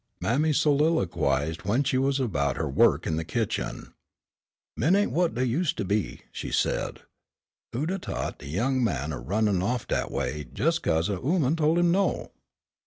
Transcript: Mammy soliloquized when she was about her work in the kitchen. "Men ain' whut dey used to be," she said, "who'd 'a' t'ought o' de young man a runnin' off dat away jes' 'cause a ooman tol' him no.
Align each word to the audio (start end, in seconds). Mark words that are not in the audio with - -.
Mammy 0.19 0.51
soliloquized 0.51 1.61
when 1.63 1.83
she 1.83 1.99
was 1.99 2.19
about 2.19 2.57
her 2.57 2.67
work 2.67 3.05
in 3.05 3.17
the 3.17 3.23
kitchen. 3.23 3.93
"Men 4.75 4.95
ain' 4.95 5.11
whut 5.11 5.35
dey 5.35 5.43
used 5.43 5.77
to 5.77 5.85
be," 5.85 6.21
she 6.31 6.51
said, 6.51 7.01
"who'd 7.71 7.91
'a' 7.91 7.99
t'ought 7.99 8.33
o' 8.33 8.37
de 8.39 8.47
young 8.47 8.83
man 8.83 9.13
a 9.13 9.19
runnin' 9.19 9.61
off 9.61 9.87
dat 9.87 10.09
away 10.09 10.47
jes' 10.55 10.79
'cause 10.79 11.07
a 11.07 11.17
ooman 11.19 11.55
tol' 11.55 11.77
him 11.77 11.91
no. 11.91 12.31